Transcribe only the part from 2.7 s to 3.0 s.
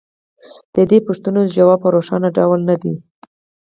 دی